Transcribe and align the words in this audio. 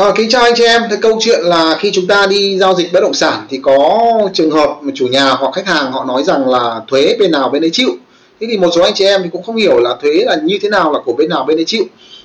À, 0.00 0.12
kính 0.16 0.28
chào 0.30 0.42
anh 0.42 0.52
chị 0.56 0.64
em, 0.64 0.82
cái 0.90 0.98
câu 1.02 1.18
chuyện 1.20 1.40
là 1.42 1.76
khi 1.80 1.90
chúng 1.92 2.06
ta 2.06 2.26
đi 2.26 2.58
giao 2.58 2.74
dịch 2.74 2.92
bất 2.92 3.00
động 3.00 3.14
sản 3.14 3.46
thì 3.50 3.60
có 3.62 4.00
trường 4.34 4.50
hợp 4.50 4.76
mà 4.80 4.92
chủ 4.94 5.06
nhà 5.06 5.30
hoặc 5.30 5.52
khách 5.54 5.66
hàng 5.66 5.92
họ 5.92 6.04
nói 6.04 6.22
rằng 6.24 6.48
là 6.48 6.80
thuế 6.88 7.16
bên 7.18 7.30
nào 7.30 7.48
bên 7.48 7.62
đấy 7.62 7.70
chịu. 7.72 7.90
Thế 8.40 8.46
thì 8.50 8.58
một 8.58 8.68
số 8.74 8.82
anh 8.82 8.94
chị 8.94 9.04
em 9.04 9.20
thì 9.24 9.28
cũng 9.32 9.42
không 9.42 9.56
hiểu 9.56 9.78
là 9.78 9.96
thuế 10.02 10.12
là 10.12 10.36
như 10.44 10.58
thế 10.62 10.68
nào 10.68 10.92
là 10.92 10.98
của 11.04 11.12
bên 11.12 11.28
nào 11.28 11.44
bên 11.44 11.56
đấy 11.56 11.64
chịu. 11.64 11.84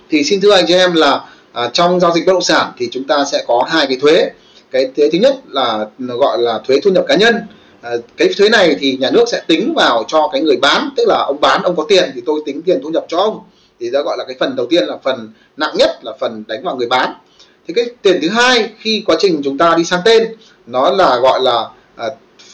Thì 0.09 0.23
xin 0.23 0.41
thưa 0.41 0.51
anh 0.51 0.65
chị 0.67 0.73
em 0.73 0.93
là 0.93 1.21
à, 1.53 1.69
trong 1.73 1.99
giao 1.99 2.11
dịch 2.15 2.25
bất 2.25 2.33
động 2.33 2.41
sản 2.41 2.71
thì 2.77 2.89
chúng 2.91 3.03
ta 3.03 3.26
sẽ 3.31 3.44
có 3.47 3.65
hai 3.67 3.87
cái 3.87 3.97
thuế. 4.01 4.29
Cái 4.71 4.87
thuế 4.97 5.10
thứ 5.12 5.17
nhất 5.17 5.35
là 5.47 5.85
gọi 5.97 6.37
là 6.37 6.60
thuế 6.67 6.79
thu 6.83 6.92
nhập 6.92 7.05
cá 7.07 7.15
nhân. 7.15 7.35
À, 7.81 7.92
cái 8.17 8.29
thuế 8.37 8.49
này 8.49 8.76
thì 8.79 8.97
nhà 8.99 9.10
nước 9.12 9.26
sẽ 9.31 9.42
tính 9.47 9.73
vào 9.76 10.03
cho 10.07 10.29
cái 10.31 10.42
người 10.42 10.57
bán, 10.57 10.89
tức 10.97 11.07
là 11.07 11.23
ông 11.28 11.42
bán 11.42 11.63
ông 11.63 11.76
có 11.76 11.85
tiền 11.89 12.12
thì 12.15 12.21
tôi 12.26 12.39
tính 12.46 12.62
tiền 12.62 12.79
thu 12.83 12.89
nhập 12.89 13.05
cho 13.07 13.17
ông. 13.17 13.39
Thì 13.79 13.89
đó 13.89 14.01
gọi 14.01 14.17
là 14.17 14.23
cái 14.28 14.35
phần 14.39 14.55
đầu 14.55 14.65
tiên 14.65 14.83
là 14.83 14.97
phần 15.03 15.29
nặng 15.57 15.73
nhất 15.78 15.99
là 16.02 16.12
phần 16.20 16.44
đánh 16.48 16.63
vào 16.63 16.76
người 16.76 16.88
bán 16.88 17.13
thì 17.68 17.73
cái 17.73 17.86
tiền 18.02 18.20
thứ 18.22 18.30
hai 18.30 18.70
khi 18.80 19.04
quá 19.05 19.16
trình 19.20 19.42
chúng 19.44 19.58
ta 19.58 19.76
đi 19.78 19.84
sang 19.84 20.02
tên 20.06 20.28
nó 20.68 20.90
là 20.92 21.20
gọi 21.20 21.40
là 21.42 21.70
à, 21.96 22.08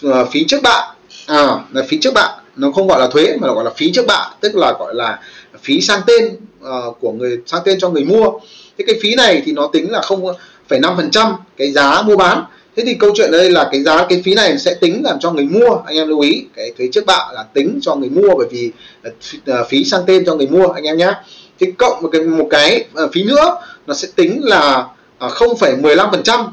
ờ, 0.04 0.26
phí 0.26 0.46
trước 0.48 0.62
bạ. 0.64 0.94
À 1.28 1.60
là 1.74 1.84
phí 1.88 1.98
trước 2.02 2.14
bạ. 2.14 2.38
Nó 2.56 2.72
không 2.72 2.88
gọi 2.88 3.00
là 3.00 3.08
thuế 3.08 3.38
mà 3.42 3.48
là 3.48 3.54
gọi 3.54 3.64
là 3.64 3.72
phí 3.78 3.92
trước 3.92 4.06
bạ 4.08 4.30
tức 4.42 4.56
là 4.56 4.74
gọi 4.80 4.96
là 4.96 5.20
phí 5.62 5.82
sang 5.82 6.02
tên 6.08 6.38
uh, 6.64 6.98
của 7.00 7.12
người 7.12 7.38
sang 7.46 7.62
tên 7.66 7.80
cho 7.80 7.90
người 7.90 8.04
mua. 8.04 8.32
Thế 8.78 8.86
cái 8.88 8.96
phí 9.02 9.16
này 9.16 9.42
thì 9.46 9.52
nó 9.52 9.70
tính 9.74 9.92
là 9.92 10.02
không 10.02 10.26
phải 10.70 10.80
năm 10.80 10.94
phần 10.98 11.12
trăm 11.12 11.36
cái 11.58 11.72
giá 11.72 12.02
mua 12.02 12.18
bán. 12.18 12.44
Thế 12.76 12.84
thì 12.86 12.94
câu 12.94 13.12
chuyện 13.16 13.32
đây 13.32 13.50
là 13.50 13.70
cái 13.72 13.84
giá 13.84 14.06
cái 14.10 14.22
phí 14.26 14.34
này 14.34 14.58
sẽ 14.58 14.74
tính 14.74 15.02
làm 15.04 15.20
cho 15.20 15.32
người 15.32 15.46
mua 15.46 15.76
anh 15.86 15.96
em 15.96 16.08
lưu 16.08 16.20
ý 16.20 16.46
cái 16.56 16.72
thuế 16.78 16.88
trước 16.92 17.06
bạ 17.06 17.28
là 17.34 17.44
tính 17.54 17.80
cho 17.82 17.96
người 17.96 18.10
mua 18.10 18.36
bởi 18.38 18.48
vì 18.52 18.72
uh, 19.52 19.68
phí 19.70 19.84
sang 19.84 20.02
tên 20.08 20.26
cho 20.26 20.36
người 20.36 20.48
mua 20.48 20.68
anh 20.68 20.84
em 20.84 20.98
nhé. 20.98 21.14
Thì 21.60 21.72
cộng 21.72 22.02
một 22.02 22.10
cái 22.12 22.22
một 22.22 22.48
cái 22.50 22.86
uh, 23.04 23.12
phí 23.14 23.24
nữa 23.24 23.58
nó 23.88 23.94
sẽ 23.94 24.08
tính 24.16 24.40
là 24.44 24.88
À, 25.22 25.28
0,15% 25.28 26.50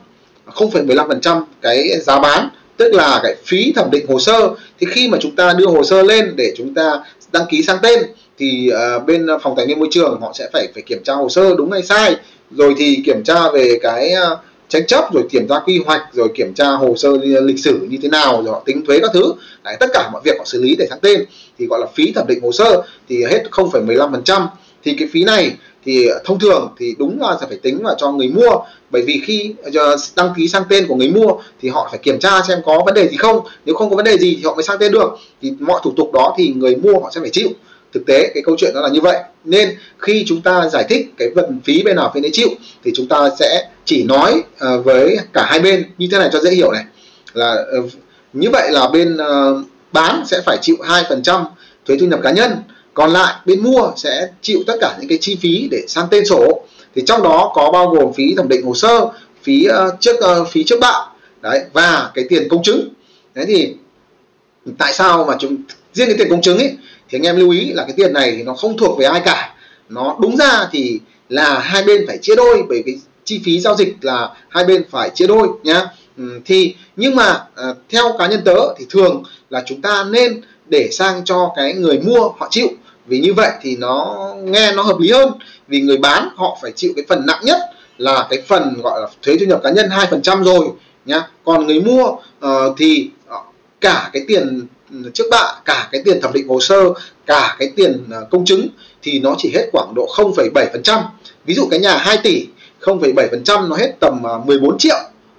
0,15% 0.55 1.37
à, 1.37 1.41
cái 1.63 2.01
giá 2.01 2.19
bán 2.19 2.49
tức 2.77 2.95
là 2.95 3.21
cái 3.23 3.35
phí 3.45 3.73
thẩm 3.73 3.91
định 3.91 4.07
hồ 4.09 4.19
sơ. 4.19 4.51
Thì 4.81 4.87
khi 4.91 5.09
mà 5.09 5.19
chúng 5.21 5.37
ta 5.37 5.53
đưa 5.53 5.67
hồ 5.67 5.85
sơ 5.85 6.03
lên 6.03 6.37
để 6.37 6.55
chúng 6.57 6.75
ta 6.75 7.03
đăng 7.33 7.47
ký 7.51 7.63
sang 7.63 7.79
tên 7.83 8.03
thì 8.39 8.71
uh, 8.73 9.07
bên 9.07 9.27
phòng 9.43 9.55
tài 9.57 9.67
nguyên 9.67 9.79
môi 9.79 9.89
trường 9.91 10.21
họ 10.21 10.33
sẽ 10.39 10.49
phải 10.53 10.69
phải 10.75 10.83
kiểm 10.83 11.03
tra 11.05 11.15
hồ 11.15 11.29
sơ 11.29 11.57
đúng 11.57 11.73
hay 11.73 11.83
sai 11.83 12.17
rồi 12.51 12.75
thì 12.79 13.03
kiểm 13.07 13.25
tra 13.25 13.51
về 13.51 13.79
cái 13.83 14.13
uh, 14.33 14.39
tranh 14.69 14.87
chấp 14.87 15.15
rồi 15.15 15.23
kiểm 15.31 15.49
tra 15.49 15.59
quy 15.59 15.83
hoạch 15.87 16.03
rồi 16.13 16.29
kiểm 16.35 16.55
tra 16.55 16.69
hồ 16.71 16.97
sơ 16.97 17.09
lịch 17.23 17.59
sử 17.59 17.87
như 17.91 17.99
thế 18.03 18.09
nào 18.09 18.43
rồi 18.43 18.55
họ 18.55 18.63
tính 18.65 18.85
thuế 18.87 19.01
các 19.01 19.11
thứ. 19.15 19.33
Đấy, 19.65 19.77
tất 19.81 19.87
cả 19.93 20.11
mọi 20.13 20.23
việc 20.25 20.39
họ 20.39 20.45
xử 20.45 20.63
lý 20.63 20.77
để 20.79 20.87
sang 20.91 21.01
tên. 21.03 21.25
Thì 21.59 21.67
gọi 21.67 21.81
là 21.81 21.87
phí 21.95 22.13
thẩm 22.13 22.27
định 22.27 22.41
hồ 22.43 22.53
sơ 22.53 22.83
thì 23.09 23.25
hết 23.25 23.43
0,15% 23.51 24.47
thì 24.85 24.95
cái 24.99 25.09
phí 25.13 25.25
này 25.25 25.57
thì 25.85 26.07
ờ, 26.07 26.21
thông 26.25 26.39
thường 26.39 26.75
thì 26.79 26.95
đúng 26.99 27.23
là 27.23 27.37
sẽ 27.41 27.47
phải 27.47 27.57
tính 27.57 27.85
là 27.85 27.95
cho 27.99 28.13
người 28.13 28.29
mua. 28.29 28.51
Bởi 28.91 29.03
vì 29.03 29.23
khi 29.25 29.55
ờ, 29.75 29.97
đăng 30.17 30.33
ký 30.37 30.49
sang 30.49 30.63
tên 30.69 30.87
của 30.87 30.95
người 30.95 31.09
mua 31.09 31.33
thì 31.61 31.69
họ 31.69 31.89
phải 31.91 31.99
kiểm 31.99 32.19
tra 32.19 32.43
xem 32.49 32.59
có 32.65 32.83
vấn 32.87 32.95
đề 32.95 33.09
gì 33.09 33.17
không. 33.17 33.41
Nếu 33.65 33.75
không 33.75 33.91
có 33.91 33.97
vấn 33.97 34.05
đề 34.05 34.19
gì 34.19 34.35
thì 34.37 34.45
họ 34.45 34.55
mới 34.55 34.63
sang 34.63 34.79
tên 34.81 34.93
được. 34.93 35.19
Thì 35.43 35.53
mọi 35.61 35.81
thủ 35.85 35.93
tục 35.97 36.13
đó 36.13 36.35
thì 36.39 36.53
người 36.57 36.77
mua 36.77 37.01
họ 37.01 37.11
sẽ 37.15 37.21
phải 37.21 37.31
chịu. 37.31 37.49
Thực 37.93 38.07
tế 38.07 38.31
cái 38.35 38.43
câu 38.47 38.57
chuyện 38.59 38.75
đó 38.75 38.81
là 38.81 38.89
như 38.89 39.01
vậy. 39.01 39.17
Nên 39.45 39.77
khi 39.99 40.25
chúng 40.27 40.41
ta 40.41 40.69
giải 40.69 40.85
thích 40.89 41.07
cái 41.19 41.29
vận 41.35 41.61
phí 41.65 41.83
bên 41.83 41.97
nào 41.97 42.11
bên 42.15 42.23
đấy 42.23 42.31
chịu 42.35 42.49
thì 42.85 42.93
chúng 42.95 43.09
ta 43.09 43.31
sẽ 43.39 43.69
chỉ 43.85 44.05
nói 44.05 44.43
uh, 44.43 44.85
với 44.85 45.17
cả 45.33 45.47
hai 45.51 45.61
bên. 45.61 45.85
Như 45.99 46.09
thế 46.13 46.19
này 46.19 46.29
cho 46.33 46.41
dễ 46.41 46.51
hiểu 46.51 46.73
này. 46.73 46.85
Là 47.33 47.57
uh, 47.79 47.91
như 48.33 48.51
vậy 48.53 48.71
là 48.71 48.89
bên 48.89 49.17
uh, 49.17 49.67
bán 49.93 50.23
sẽ 50.27 50.41
phải 50.47 50.59
chịu 50.63 50.77
hai 50.83 51.05
phần 51.09 51.23
trăm 51.23 51.45
thuế 51.87 51.97
thu 52.01 52.07
nhập 52.07 52.21
cá 52.23 52.31
nhân 52.31 52.51
còn 52.99 53.13
lại 53.13 53.35
bên 53.45 53.63
mua 53.63 53.91
sẽ 53.97 54.29
chịu 54.43 54.63
tất 54.67 54.75
cả 54.81 54.97
những 55.01 55.09
cái 55.09 55.19
chi 55.21 55.39
phí 55.41 55.69
để 55.71 55.85
sang 55.89 56.07
tên 56.11 56.25
sổ 56.25 56.63
thì 56.95 57.03
trong 57.07 57.23
đó 57.23 57.53
có 57.55 57.71
bao 57.71 57.89
gồm 57.89 58.13
phí 58.13 58.35
thẩm 58.37 58.49
định 58.49 58.67
hồ 58.67 58.75
sơ 58.75 59.09
phí 59.43 59.69
uh, 59.69 60.01
trước 60.01 60.17
uh, 60.41 60.49
phí 60.49 60.65
trước 60.65 60.81
bạ. 60.81 60.93
Đấy 61.43 61.61
và 61.73 62.11
cái 62.15 62.25
tiền 62.29 62.49
công 62.49 62.63
chứng. 62.63 62.89
Đấy 63.35 63.45
thì 63.49 63.75
tại 64.79 64.93
sao 64.93 65.25
mà 65.25 65.37
chúng 65.39 65.57
riêng 65.93 66.07
cái 66.07 66.17
tiền 66.19 66.29
công 66.31 66.43
chứng 66.43 66.59
ấy 66.59 66.77
thì 67.09 67.19
anh 67.19 67.23
em 67.27 67.37
lưu 67.37 67.51
ý 67.51 67.73
là 67.73 67.85
cái 67.85 67.93
tiền 67.97 68.13
này 68.13 68.35
thì 68.37 68.43
nó 68.43 68.55
không 68.55 68.79
thuộc 68.79 68.99
về 68.99 69.07
ai 69.07 69.21
cả. 69.25 69.55
Nó 69.89 70.17
đúng 70.21 70.37
ra 70.37 70.69
thì 70.73 71.01
là 71.29 71.59
hai 71.59 71.83
bên 71.83 72.05
phải 72.07 72.19
chia 72.19 72.37
đôi 72.37 72.63
bởi 72.69 72.83
cái 72.87 72.95
chi 73.25 73.41
phí 73.45 73.61
giao 73.61 73.77
dịch 73.77 73.97
là 74.01 74.31
hai 74.49 74.65
bên 74.65 74.83
phải 74.91 75.11
chia 75.11 75.27
đôi 75.27 75.49
nhá. 75.63 75.87
Ừ, 76.17 76.41
thì 76.45 76.75
nhưng 76.97 77.17
mà 77.17 77.45
uh, 77.71 77.77
theo 77.89 78.17
cá 78.19 78.27
nhân 78.27 78.41
tớ 78.45 78.75
thì 78.79 78.87
thường 78.91 79.23
là 79.51 79.63
chúng 79.67 79.83
ta 79.83 80.05
nên 80.05 80.41
để 80.67 80.89
sang 80.93 81.25
cho 81.25 81.53
cái 81.57 81.75
người 81.75 81.99
mua 81.99 82.29
họ 82.39 82.49
chịu 82.51 82.69
vì 83.09 83.19
như 83.19 83.35
vậy 83.35 83.51
thì 83.63 83.77
nó 83.77 84.29
nghe 84.43 84.73
nó 84.73 84.83
hợp 84.83 84.99
lý 85.01 85.11
hơn. 85.13 85.33
Vì 85.69 85.81
người 85.81 85.97
bán 85.97 86.29
họ 86.37 86.59
phải 86.63 86.73
chịu 86.77 86.93
cái 86.97 87.05
phần 87.09 87.27
nặng 87.27 87.41
nhất 87.43 87.59
là 87.99 88.27
cái 88.31 88.43
phần 88.49 88.75
gọi 88.83 89.01
là 89.01 89.09
thuế 89.23 89.37
thu 89.41 89.47
nhập 89.47 89.61
cá 89.63 89.71
nhân 89.71 89.91
hai 89.91 90.07
phần 90.11 90.23
trăm 90.23 90.45
rồi 90.45 90.69
nhá. 91.05 91.23
Còn 91.45 91.67
người 91.67 91.81
mua 91.81 92.05
uh, 92.05 92.75
thì 92.77 93.11
ờ, 93.27 93.39
cả 93.81 94.11
cái 94.13 94.25
tiền 94.29 94.67
ừ, 94.91 95.11
trước 95.15 95.25
bạ 95.31 95.55
cả 95.65 95.89
cái 95.93 96.03
tiền 96.05 96.21
thẩm 96.23 96.33
định 96.33 96.49
hồ 96.49 96.61
sơ 96.61 96.93
cả 97.27 97.57
cái 97.59 97.73
tiền 97.77 98.05
ờ, 98.11 98.27
công 98.31 98.45
chứng 98.45 98.69
thì 99.03 99.21
nó 99.21 99.35
chỉ 99.39 99.53
hết 99.55 99.69
khoảng 99.73 99.93
độ 99.95 100.07
0,7 100.17 100.67
phần 100.73 100.83
trăm. 100.83 101.01
Ví 101.45 101.55
dụ 101.55 101.69
cái 101.71 101.81
nhà 101.81 101.97
2 101.97 102.17
tỷ 102.17 102.47
0,7 102.81 103.29
phần 103.31 103.45
trăm 103.45 103.69
nó 103.69 103.77
hết 103.77 103.93
tầm 104.01 104.23
14 104.47 104.79
triệu 104.79 104.99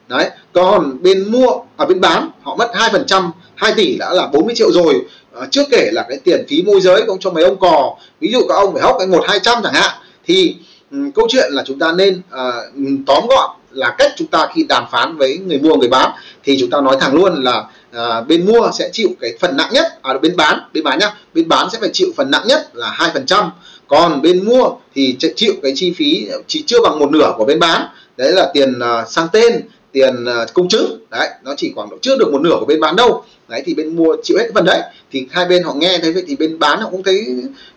đấy 0.10 0.30
còn 0.54 1.04
bên 1.04 1.32
mua 1.32 1.48
ở 1.48 1.64
à, 1.78 1.86
bên 1.86 2.02
bán 2.02 2.30
họ 2.42 2.56
mất 2.56 2.72
2 2.74 2.90
phần 2.92 3.06
trăm 3.08 3.32
2 3.56 3.74
tỷ 3.78 3.98
đã 3.98 4.14
là 4.14 4.28
40 4.28 4.56
triệu 4.56 4.72
rồi. 4.72 5.06
Ờ, 5.32 5.42
à, 5.42 5.48
trước 5.52 5.64
kể 5.72 5.90
là 5.92 6.06
cái 6.10 6.18
tiền 6.24 6.46
phí 6.50 6.62
môi 6.62 6.82
giới 6.82 7.04
cũng 7.08 7.20
cho 7.20 7.32
mấy 7.32 7.44
ông 7.44 7.60
cò. 7.60 7.96
Ví 8.20 8.32
dụ 8.32 8.40
các 8.50 8.56
ông 8.56 8.74
phải 8.74 8.84
hốc 8.84 8.96
cái 9.00 9.08
một 9.08 9.24
hai 9.28 9.40
trăm 9.40 9.58
chẳng 9.64 9.74
hạn. 9.74 9.92
Thì 10.26 10.56
um, 10.92 11.12
câu 11.12 11.28
chuyện 11.30 11.52
là 11.52 11.64
chúng 11.66 11.80
ta 11.80 11.92
nên 11.92 12.18
uh, 12.18 13.06
tóm 13.06 13.28
gọn 13.30 13.50
là 13.72 13.96
cách 13.98 14.12
chúng 14.18 14.28
ta 14.28 14.48
khi 14.56 14.64
đàm 14.64 14.84
phán 14.92 15.18
với 15.18 15.38
người 15.38 15.60
mua 15.60 15.76
người 15.76 15.90
bán. 15.90 16.12
Thì 16.44 16.58
chúng 16.60 16.70
ta 16.70 16.82
nói 16.82 16.98
thẳng 17.00 17.14
luôn 17.14 17.44
là 17.44 17.64
à, 17.92 18.22
bên 18.22 18.46
mua 18.46 18.70
sẽ 18.74 18.90
chịu 18.92 19.10
cái 19.22 19.38
phần 19.40 19.58
nặng 19.58 19.70
nhất 19.74 20.00
à 20.02 20.14
bên 20.14 20.36
bán 20.36 20.60
bên 20.74 20.84
bán 20.84 21.00
nhá. 21.00 21.16
Bên 21.34 21.48
bán 21.48 21.70
sẽ 21.70 21.78
phải 21.80 21.90
chịu 21.94 22.08
phần 22.18 22.32
nặng 22.32 22.44
nhất 22.48 22.70
là 22.74 22.90
hai 22.90 23.10
phần 23.14 23.26
trăm. 23.26 23.52
Còn 23.88 24.22
bên 24.22 24.46
mua 24.46 24.70
thì 24.96 25.16
chịu 25.36 25.54
cái 25.64 25.72
chi 25.76 25.94
phí 25.98 26.28
chỉ 26.48 26.64
chưa 26.68 26.82
bằng 26.82 27.00
một 27.00 27.12
nửa 27.12 27.34
của 27.38 27.46
bên 27.46 27.60
bán. 27.60 27.88
Đấy 28.18 28.32
là 28.32 28.52
tiền 28.54 28.80
à, 28.80 29.06
sang 29.06 29.28
tên 29.32 29.62
tiền 29.92 30.26
à, 30.26 30.46
công 30.54 30.70
chứng. 30.70 30.98
Đấy, 31.12 31.30
nó 31.44 31.54
chỉ 31.58 31.72
khoảng 31.76 31.90
độ 31.90 31.98
chưa 32.02 32.18
được 32.18 32.32
một 32.32 32.42
nửa 32.42 32.58
của 32.60 32.66
bên 32.66 32.80
bán 32.80 32.96
đâu. 32.96 33.24
Đấy, 33.48 33.62
thì 33.66 33.74
bên 33.74 33.96
mua 33.96 34.16
chịu 34.24 34.38
hết 34.38 34.44
cái 34.44 34.52
phần 34.54 34.66
đấy. 34.66 34.82
Thì 35.12 35.26
hai 35.32 35.46
bên 35.46 35.64
họ 35.64 35.74
nghe 35.74 35.98
thấy 36.02 36.14
vậy 36.14 36.24
thì 36.28 36.36
bên 36.36 36.60
bán 36.60 36.80
họ 36.80 36.90
cũng 36.92 37.04
thấy 37.04 37.26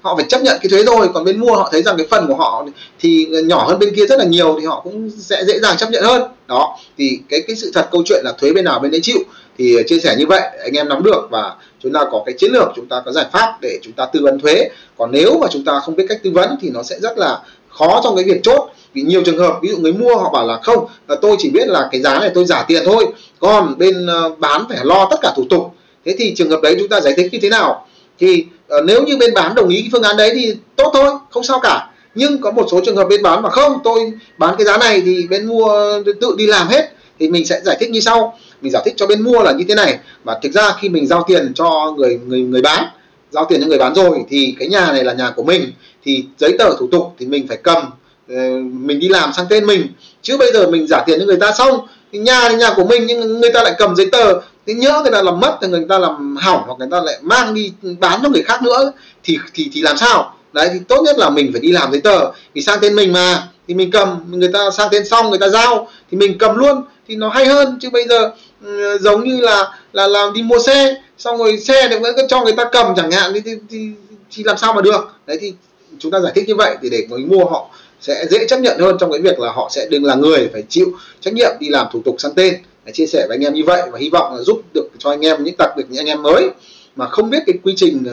họ 0.00 0.16
phải 0.16 0.24
chấp 0.28 0.42
nhận 0.42 0.58
cái 0.62 0.70
thuế 0.70 0.82
rồi 0.82 1.08
còn 1.14 1.24
bên 1.24 1.40
mua 1.40 1.56
họ 1.56 1.68
thấy 1.72 1.82
rằng 1.82 1.96
cái 1.96 2.06
phần 2.10 2.26
của 2.28 2.34
họ 2.34 2.66
thì 3.00 3.26
nhỏ 3.26 3.64
hơn 3.68 3.78
bên 3.78 3.94
kia 3.94 4.06
rất 4.06 4.18
là 4.18 4.24
nhiều 4.24 4.56
thì 4.60 4.66
họ 4.66 4.80
cũng 4.84 5.10
sẽ 5.18 5.44
dễ 5.44 5.58
dàng 5.58 5.76
chấp 5.76 5.90
nhận 5.90 6.04
hơn. 6.04 6.22
Đó, 6.48 6.78
thì 6.98 7.18
cái 7.28 7.40
cái 7.46 7.56
sự 7.56 7.70
thật 7.74 7.88
câu 7.92 8.02
chuyện 8.06 8.22
là 8.24 8.32
thuế 8.38 8.52
bên 8.52 8.64
nào 8.64 8.80
bên 8.80 8.90
đấy 8.90 9.00
chịu 9.02 9.18
thì 9.58 9.76
chia 9.86 9.98
sẻ 9.98 10.16
như 10.18 10.26
vậy, 10.26 10.40
anh 10.40 10.72
em 10.72 10.88
nắm 10.88 11.02
được 11.02 11.28
và 11.30 11.54
chúng 11.82 11.92
ta 11.92 12.00
có 12.12 12.22
cái 12.26 12.34
chiến 12.38 12.52
lược, 12.52 12.68
chúng 12.76 12.86
ta 12.86 13.02
có 13.04 13.12
giải 13.12 13.26
pháp 13.32 13.58
để 13.60 13.78
chúng 13.82 13.92
ta 13.92 14.06
tư 14.12 14.20
vấn 14.22 14.40
thuế. 14.40 14.68
Còn 14.96 15.10
nếu 15.12 15.38
mà 15.40 15.46
chúng 15.50 15.64
ta 15.64 15.80
không 15.80 15.96
biết 15.96 16.06
cách 16.08 16.20
tư 16.22 16.30
vấn 16.30 16.56
thì 16.60 16.70
nó 16.70 16.82
sẽ 16.82 17.00
rất 17.00 17.18
là 17.18 17.40
khó 17.78 18.00
trong 18.04 18.16
cái 18.16 18.24
việc 18.24 18.40
chốt. 18.42 18.68
Vì 18.94 19.02
nhiều 19.02 19.22
trường 19.24 19.38
hợp, 19.38 19.58
ví 19.62 19.68
dụ 19.68 19.76
người 19.76 19.92
mua 19.92 20.16
họ 20.16 20.30
bảo 20.32 20.46
là 20.46 20.58
không, 20.62 20.86
là 21.08 21.16
tôi 21.22 21.36
chỉ 21.38 21.50
biết 21.50 21.68
là 21.68 21.88
cái 21.92 22.00
giá 22.00 22.18
này 22.18 22.30
tôi 22.34 22.44
giả 22.44 22.64
tiền 22.68 22.82
thôi. 22.84 23.06
Còn 23.38 23.78
bên 23.78 24.06
ờ, 24.06 24.30
bán 24.38 24.64
phải 24.68 24.78
lo 24.82 25.08
tất 25.10 25.16
cả 25.22 25.32
thủ 25.36 25.44
tục. 25.50 25.74
Thế 26.04 26.14
thì 26.18 26.34
trường 26.36 26.50
hợp 26.50 26.60
đấy 26.62 26.76
chúng 26.78 26.88
ta 26.88 27.00
giải 27.00 27.14
thích 27.16 27.28
như 27.32 27.38
thế 27.42 27.48
nào? 27.48 27.86
Thì 28.18 28.44
ờ, 28.68 28.80
nếu 28.80 29.02
như 29.02 29.16
bên 29.16 29.34
bán 29.34 29.54
đồng 29.54 29.68
ý 29.68 29.80
cái 29.80 29.88
phương 29.92 30.02
án 30.02 30.16
đấy 30.16 30.30
thì 30.34 30.54
tốt 30.76 30.90
thôi, 30.94 31.10
không 31.30 31.44
sao 31.44 31.60
cả. 31.60 31.88
Nhưng 32.14 32.38
có 32.38 32.50
một 32.50 32.66
số 32.70 32.80
trường 32.86 32.96
hợp 32.96 33.08
bên 33.08 33.22
bán 33.22 33.42
mà 33.42 33.50
không, 33.50 33.78
tôi 33.84 34.12
bán 34.38 34.54
cái 34.58 34.64
giá 34.64 34.76
này 34.76 35.02
thì 35.04 35.26
bên 35.30 35.46
mua 35.46 35.68
ờ, 35.68 36.02
tự 36.20 36.34
đi 36.36 36.46
làm 36.46 36.68
hết, 36.68 36.92
thì 37.18 37.28
mình 37.28 37.46
sẽ 37.46 37.60
giải 37.64 37.76
thích 37.80 37.90
như 37.90 38.00
sau. 38.00 38.38
Mình 38.62 38.72
giải 38.72 38.82
thích 38.84 38.94
cho 38.96 39.06
bên 39.06 39.22
mua 39.22 39.42
là 39.42 39.52
như 39.52 39.64
thế 39.68 39.74
này. 39.74 39.98
Và 40.24 40.38
thực 40.42 40.52
ra 40.52 40.74
khi 40.80 40.88
mình 40.88 41.06
giao 41.06 41.24
tiền 41.26 41.52
cho 41.54 41.94
người 41.96 42.20
người 42.26 42.40
người 42.40 42.62
bán 42.62 42.84
giao 43.32 43.44
tiền 43.48 43.60
cho 43.60 43.66
người 43.66 43.78
bán 43.78 43.94
rồi 43.94 44.24
thì 44.28 44.54
cái 44.58 44.68
nhà 44.68 44.92
này 44.92 45.04
là 45.04 45.12
nhà 45.12 45.30
của 45.36 45.42
mình, 45.42 45.72
thì 46.04 46.24
giấy 46.38 46.56
tờ 46.58 46.76
thủ 46.78 46.88
tục 46.92 47.14
thì 47.18 47.26
mình 47.26 47.48
phải 47.48 47.56
cầm. 47.56 47.84
Ờ, 48.28 48.36
mình 48.72 49.00
đi 49.00 49.08
làm 49.08 49.32
sang 49.32 49.46
tên 49.50 49.66
mình. 49.66 49.86
Chứ 50.22 50.36
bây 50.36 50.52
giờ 50.52 50.70
mình 50.70 50.86
giả 50.86 51.02
tiền 51.06 51.18
cho 51.20 51.26
người 51.26 51.36
ta 51.36 51.52
xong, 51.52 51.86
thì 52.12 52.18
nhà 52.18 52.48
thì 52.48 52.56
nhà 52.56 52.72
của 52.76 52.84
mình 52.84 53.06
nhưng 53.06 53.40
người 53.40 53.50
ta 53.54 53.62
lại 53.62 53.74
cầm 53.78 53.96
giấy 53.96 54.06
tờ. 54.12 54.40
Thì 54.66 54.74
nhớ 54.74 55.00
người 55.02 55.12
ta 55.12 55.22
làm 55.22 55.40
mất 55.40 55.58
thì 55.62 55.68
người 55.68 55.84
ta 55.88 55.98
làm 55.98 56.36
hỏng 56.36 56.62
hoặc 56.66 56.74
người 56.78 56.88
ta 56.90 57.00
lại 57.00 57.18
mang 57.22 57.54
đi 57.54 57.72
bán 58.00 58.20
cho 58.22 58.28
người 58.28 58.42
khác 58.42 58.62
nữa, 58.62 58.92
thì 59.24 59.38
thì 59.54 59.70
thì 59.72 59.82
làm 59.82 59.96
sao? 59.96 60.34
Đấy, 60.52 60.70
thì 60.72 60.78
tốt 60.88 61.02
nhất 61.04 61.18
là 61.18 61.30
mình 61.30 61.52
phải 61.52 61.60
đi 61.60 61.72
làm 61.72 61.92
giấy 61.92 62.00
tờ. 62.00 62.30
Thì 62.54 62.62
sang 62.62 62.78
tên 62.80 62.94
mình 62.94 63.12
mà, 63.12 63.48
thì 63.68 63.74
mình 63.74 63.90
cầm. 63.90 64.24
Người 64.30 64.50
ta 64.52 64.70
sang 64.70 64.88
tên 64.92 65.08
xong, 65.08 65.30
người 65.30 65.38
ta 65.38 65.48
giao, 65.48 65.88
thì 66.10 66.16
mình 66.16 66.38
cầm 66.38 66.56
luôn. 66.56 66.82
Thì 67.08 67.16
nó 67.16 67.28
hay 67.28 67.46
hơn. 67.46 67.78
Chứ 67.80 67.90
bây 67.90 68.08
giờ 68.08 68.30
ừ, 68.64 68.98
giống 69.00 69.24
như 69.24 69.40
là 69.40 69.78
là 69.92 70.06
làm 70.06 70.32
đi 70.32 70.42
mua 70.42 70.58
xe 70.58 70.96
xong 71.24 71.38
rồi 71.38 71.58
xe 71.58 71.88
thì 71.90 71.96
vẫn 71.98 72.14
cho 72.28 72.44
người 72.44 72.52
ta 72.52 72.64
cầm 72.72 72.94
chẳng 72.96 73.10
hạn 73.10 73.32
thì, 73.34 73.40
thì, 73.40 73.52
thì, 73.70 73.88
thì 74.30 74.42
làm 74.42 74.56
sao 74.56 74.72
mà 74.74 74.82
được? 74.82 75.08
Đấy 75.26 75.38
thì 75.40 75.54
chúng 75.98 76.12
ta 76.12 76.20
giải 76.20 76.32
thích 76.34 76.44
như 76.48 76.54
vậy 76.54 76.76
thì 76.82 76.90
để 76.90 77.06
người 77.10 77.18
mua 77.18 77.44
họ 77.44 77.70
sẽ 78.00 78.26
dễ 78.30 78.46
chấp 78.48 78.60
nhận 78.60 78.78
hơn 78.78 78.96
trong 79.00 79.12
cái 79.12 79.20
việc 79.20 79.40
là 79.40 79.52
họ 79.52 79.70
sẽ 79.72 79.86
đừng 79.90 80.04
là 80.04 80.14
người 80.14 80.48
phải 80.52 80.62
chịu 80.68 80.86
trách 81.20 81.34
nhiệm 81.34 81.50
đi 81.60 81.68
làm 81.68 81.86
thủ 81.92 82.02
tục 82.04 82.16
sang 82.18 82.32
tên. 82.32 82.54
Để 82.84 82.92
chia 82.92 83.06
sẻ 83.06 83.26
với 83.28 83.36
anh 83.36 83.44
em 83.44 83.54
như 83.54 83.62
vậy 83.66 83.82
và 83.92 83.98
hy 83.98 84.10
vọng 84.10 84.36
là 84.36 84.42
giúp 84.42 84.62
được 84.74 84.88
cho 84.98 85.10
anh 85.10 85.26
em 85.26 85.44
những 85.44 85.54
đặc 85.58 85.70
biệt 85.76 85.84
những 85.88 86.00
anh 86.00 86.06
em 86.06 86.22
mới 86.22 86.50
mà 86.96 87.06
không 87.08 87.30
biết 87.30 87.42
cái 87.46 87.54
quy 87.62 87.72
trình 87.76 88.04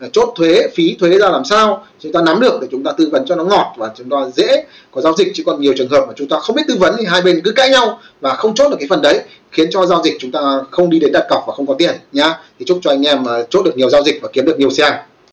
ờ, 0.00 0.08
chốt 0.12 0.32
thuế 0.36 0.68
phí 0.74 0.96
thuế 1.00 1.18
ra 1.18 1.30
làm 1.30 1.44
sao. 1.44 1.86
Chúng 2.00 2.12
ta 2.12 2.20
nắm 2.22 2.40
được 2.40 2.58
để 2.60 2.68
chúng 2.70 2.84
ta 2.84 2.92
tư 2.92 3.08
vấn 3.12 3.24
cho 3.26 3.36
nó 3.36 3.44
ngọt 3.44 3.74
và 3.76 3.90
chúng 3.96 4.10
ta 4.10 4.16
dễ 4.36 4.64
có 4.90 5.00
giao 5.00 5.14
dịch. 5.16 5.28
Chứ 5.34 5.42
còn 5.46 5.60
nhiều 5.60 5.74
trường 5.76 5.88
hợp 5.88 6.04
mà 6.08 6.12
chúng 6.16 6.28
ta 6.28 6.38
không 6.38 6.56
biết 6.56 6.62
tư 6.68 6.76
vấn 6.78 6.94
thì 6.98 7.04
hai 7.04 7.22
bên 7.22 7.40
cứ 7.44 7.52
cãi 7.52 7.70
nhau 7.70 8.00
và 8.20 8.34
không 8.34 8.54
chốt 8.54 8.68
được 8.68 8.76
cái 8.80 8.88
phần 8.90 9.02
đấy 9.02 9.20
khiến 9.50 9.68
cho 9.70 9.86
giao 9.86 10.02
dịch 10.04 10.16
chúng 10.20 10.32
ta 10.32 10.40
không 10.70 10.90
đi 10.90 10.98
đến 10.98 11.12
đặt 11.12 11.26
cọc 11.30 11.44
và 11.46 11.54
không 11.54 11.66
có 11.66 11.74
tiền 11.78 11.94
nhá. 12.12 12.34
Thì 12.58 12.64
chúc 12.68 12.78
cho 12.82 12.90
anh 12.90 13.06
em 13.06 13.24
chốt 13.50 13.62
được 13.62 13.76
nhiều 13.76 13.90
giao 13.90 14.02
dịch 14.02 14.18
và 14.22 14.28
kiếm 14.32 14.44
được 14.44 14.58
nhiều 14.58 14.70
xe. 14.70 15.02